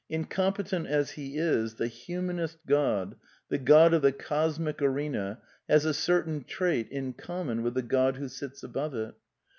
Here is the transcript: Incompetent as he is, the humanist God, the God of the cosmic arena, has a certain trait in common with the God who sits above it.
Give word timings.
Incompetent 0.09 0.87
as 0.87 1.11
he 1.11 1.37
is, 1.37 1.75
the 1.75 1.85
humanist 1.87 2.57
God, 2.65 3.15
the 3.49 3.59
God 3.59 3.93
of 3.93 4.01
the 4.01 4.11
cosmic 4.11 4.81
arena, 4.81 5.39
has 5.69 5.85
a 5.85 5.93
certain 5.93 6.43
trait 6.43 6.89
in 6.89 7.13
common 7.13 7.61
with 7.61 7.75
the 7.75 7.83
God 7.83 8.15
who 8.15 8.27
sits 8.27 8.63
above 8.63 8.95
it. 8.95 9.13